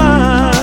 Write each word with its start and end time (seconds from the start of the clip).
mind. 0.00 0.59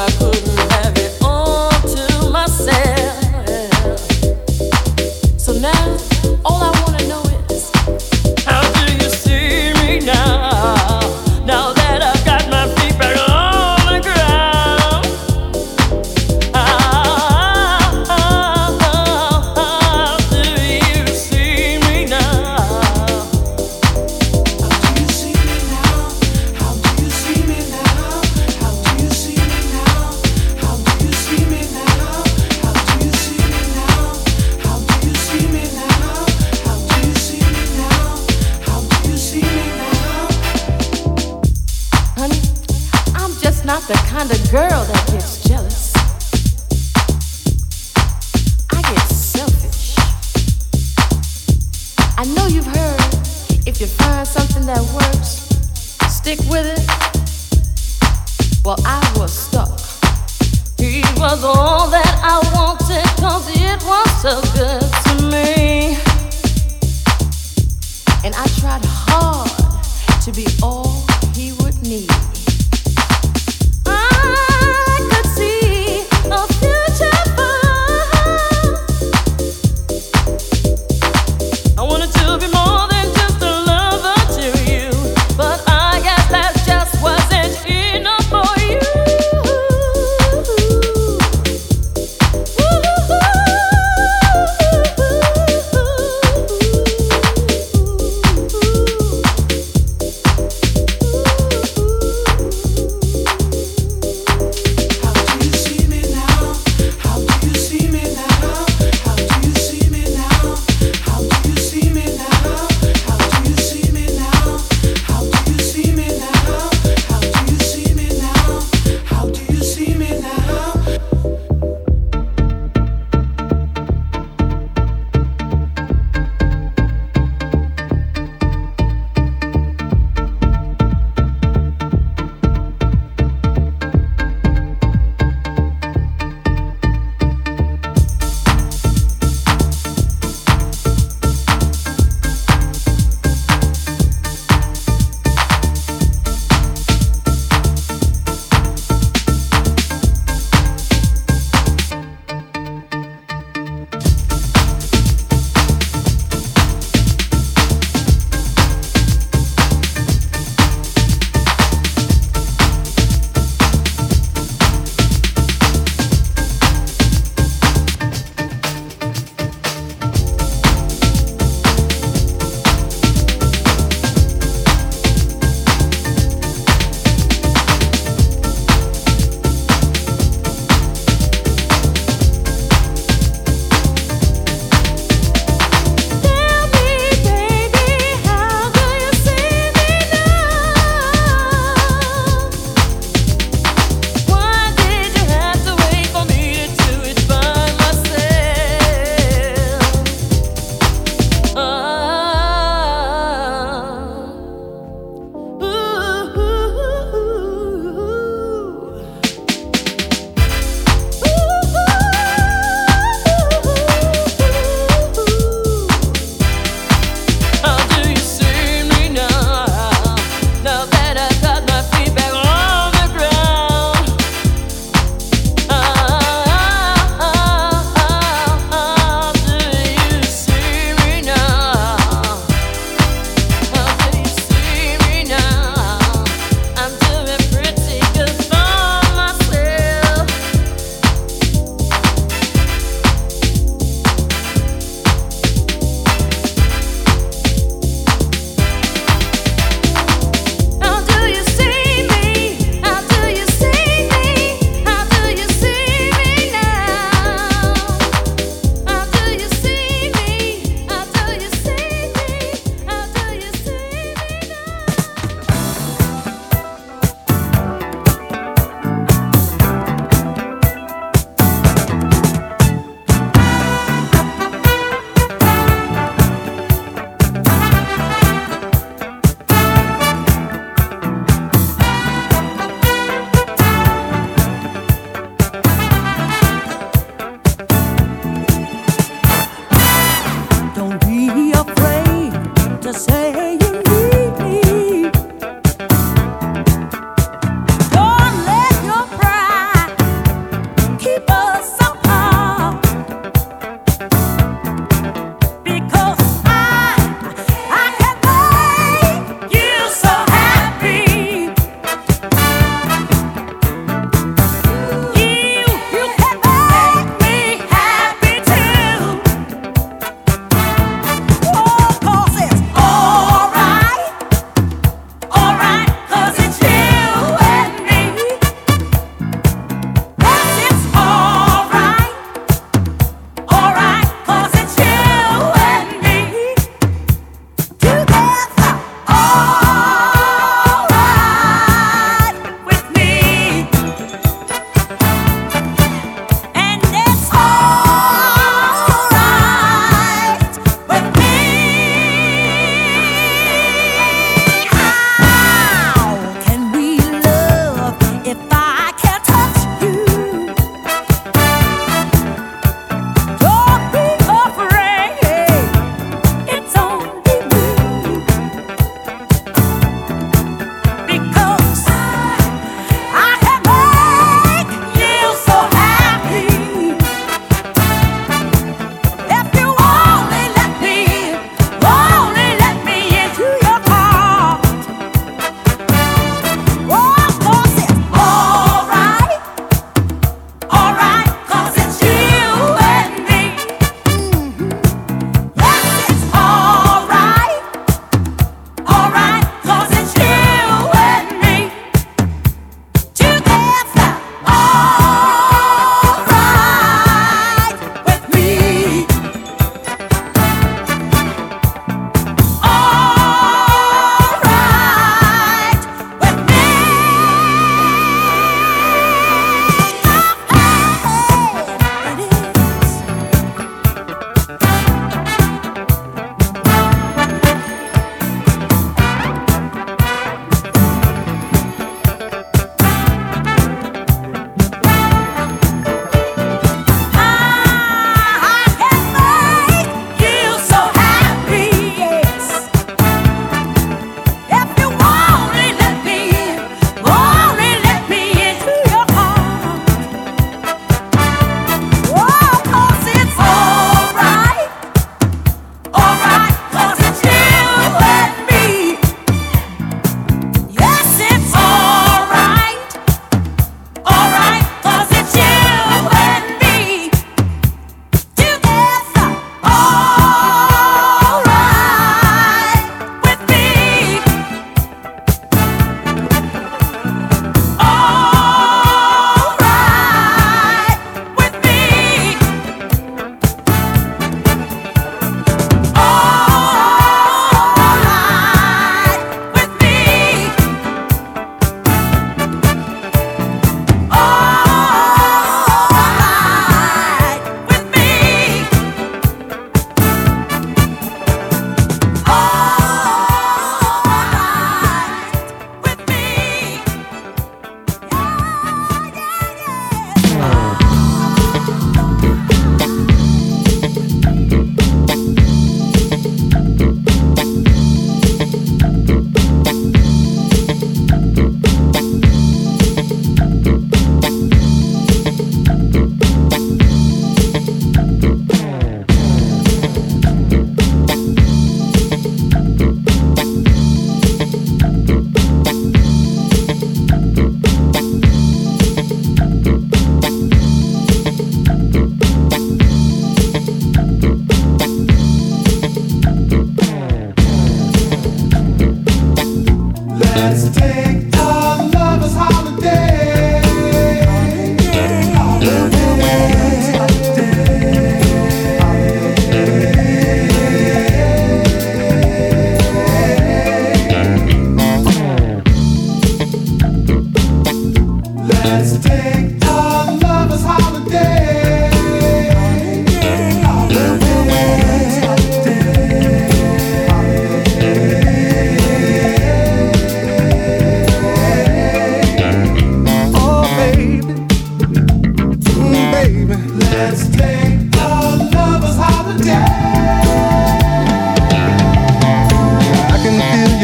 I 0.00 0.08
could 0.12 0.49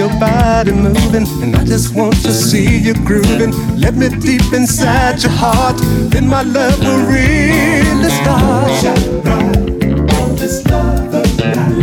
your 0.06 0.20
body 0.20 0.72
moving, 0.72 1.26
and 1.42 1.56
I 1.56 1.64
just 1.64 1.94
want 1.94 2.14
to 2.22 2.32
see 2.32 2.78
you 2.78 2.94
grooving. 2.94 3.52
Let 3.76 3.94
me 3.94 4.08
deep 4.08 4.52
inside 4.52 5.22
your 5.22 5.32
heart, 5.32 5.76
then 6.10 6.28
my 6.28 6.42
love 6.42 6.78
will 6.80 7.06
really 7.06 8.10
start. 8.10 8.70
Shine 8.82 9.20
bright 9.22 10.20
on 10.20 10.36
this 10.36 10.64
love 10.66 11.14
of 11.14 11.38
mine. 11.38 11.82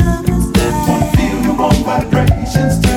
Feel 1.15 1.41
the 1.41 1.55
warm 1.57 1.76
vibrations. 1.84 2.92